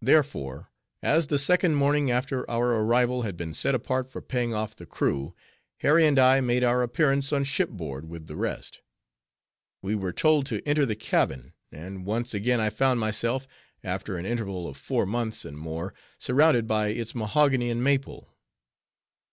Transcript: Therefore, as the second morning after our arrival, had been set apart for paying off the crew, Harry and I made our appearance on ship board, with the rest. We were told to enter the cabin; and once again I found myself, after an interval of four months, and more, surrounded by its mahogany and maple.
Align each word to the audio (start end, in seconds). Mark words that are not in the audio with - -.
Therefore, 0.00 0.72
as 1.04 1.28
the 1.28 1.38
second 1.38 1.76
morning 1.76 2.10
after 2.10 2.50
our 2.50 2.74
arrival, 2.82 3.22
had 3.22 3.36
been 3.36 3.54
set 3.54 3.76
apart 3.76 4.10
for 4.10 4.20
paying 4.20 4.52
off 4.52 4.74
the 4.74 4.86
crew, 4.86 5.36
Harry 5.82 6.04
and 6.04 6.18
I 6.18 6.40
made 6.40 6.64
our 6.64 6.82
appearance 6.82 7.32
on 7.32 7.44
ship 7.44 7.70
board, 7.70 8.08
with 8.08 8.26
the 8.26 8.34
rest. 8.34 8.80
We 9.80 9.94
were 9.94 10.12
told 10.12 10.46
to 10.46 10.66
enter 10.66 10.84
the 10.84 10.96
cabin; 10.96 11.52
and 11.70 12.04
once 12.04 12.34
again 12.34 12.58
I 12.58 12.70
found 12.70 12.98
myself, 12.98 13.46
after 13.84 14.16
an 14.16 14.26
interval 14.26 14.66
of 14.66 14.76
four 14.76 15.06
months, 15.06 15.44
and 15.44 15.56
more, 15.56 15.94
surrounded 16.18 16.66
by 16.66 16.88
its 16.88 17.14
mahogany 17.14 17.70
and 17.70 17.84
maple. 17.84 18.34